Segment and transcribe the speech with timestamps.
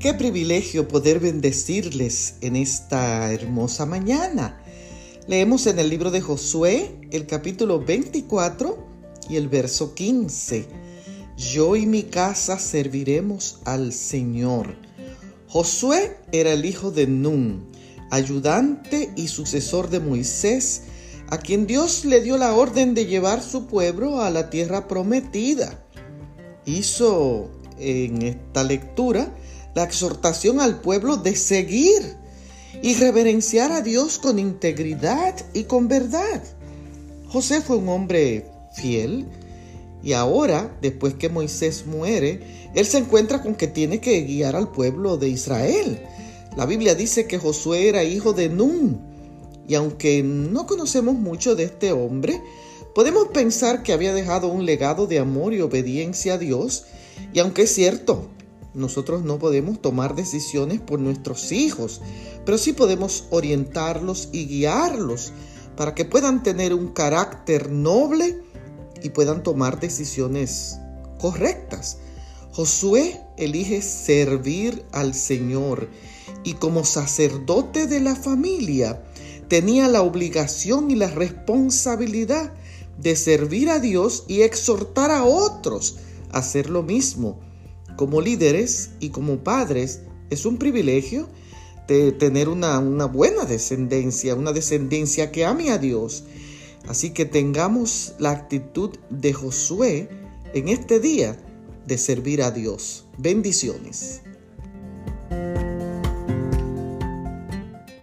[0.00, 4.58] Qué privilegio poder bendecirles en esta hermosa mañana.
[5.26, 8.78] Leemos en el libro de Josué el capítulo 24
[9.28, 10.64] y el verso 15.
[11.36, 14.74] Yo y mi casa serviremos al Señor.
[15.48, 17.70] Josué era el hijo de Nun,
[18.10, 20.84] ayudante y sucesor de Moisés,
[21.28, 25.84] a quien Dios le dio la orden de llevar su pueblo a la tierra prometida.
[26.64, 29.34] Hizo en esta lectura
[29.74, 32.16] la exhortación al pueblo de seguir
[32.82, 36.42] y reverenciar a Dios con integridad y con verdad.
[37.28, 39.26] José fue un hombre fiel
[40.02, 42.40] y ahora, después que Moisés muere,
[42.74, 46.00] él se encuentra con que tiene que guiar al pueblo de Israel.
[46.56, 49.00] La Biblia dice que Josué era hijo de Nun
[49.68, 52.40] y aunque no conocemos mucho de este hombre,
[52.94, 56.86] podemos pensar que había dejado un legado de amor y obediencia a Dios
[57.32, 58.28] y aunque es cierto,
[58.74, 62.00] nosotros no podemos tomar decisiones por nuestros hijos,
[62.44, 65.32] pero sí podemos orientarlos y guiarlos
[65.76, 68.40] para que puedan tener un carácter noble
[69.02, 70.78] y puedan tomar decisiones
[71.18, 71.98] correctas.
[72.52, 75.88] Josué elige servir al Señor
[76.44, 79.02] y como sacerdote de la familia
[79.48, 82.52] tenía la obligación y la responsabilidad
[82.98, 85.96] de servir a Dios y exhortar a otros
[86.30, 87.49] a hacer lo mismo
[88.00, 91.28] como líderes y como padres es un privilegio
[91.86, 96.24] de tener una, una buena descendencia, una descendencia que ame a Dios.
[96.88, 100.08] Así que tengamos la actitud de Josué
[100.54, 101.36] en este día
[101.86, 103.04] de servir a Dios.
[103.18, 104.22] Bendiciones.